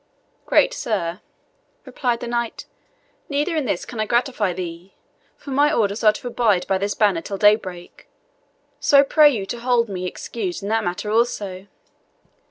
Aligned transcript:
"Great 0.47 0.73
sir," 0.73 1.21
replied 1.85 2.21
the 2.21 2.27
knight, 2.27 2.65
"neither 3.29 3.55
in 3.55 3.65
this 3.65 3.85
can 3.85 3.99
I 3.99 4.07
gratify 4.07 4.51
thee, 4.51 4.95
for 5.37 5.51
my 5.51 5.71
orders 5.71 6.03
are 6.03 6.11
to 6.13 6.27
abide 6.27 6.65
by 6.65 6.79
this 6.79 6.95
banner 6.95 7.21
till 7.21 7.37
daybreak 7.37 8.07
so 8.79 9.01
I 9.01 9.03
pray 9.03 9.29
you 9.29 9.45
to 9.45 9.59
hold 9.59 9.89
me 9.89 10.07
excused 10.07 10.63
in 10.63 10.69
that 10.69 10.83
matter 10.83 11.11
also." 11.11 11.67